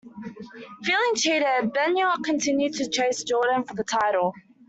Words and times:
Feeling 0.83 1.13
cheated, 1.15 1.73
Benoit 1.73 2.23
continued 2.23 2.73
to 2.73 2.89
chase 2.89 3.23
Jordan 3.23 3.63
for 3.63 3.75
the 3.75 3.83
title. 3.83 4.33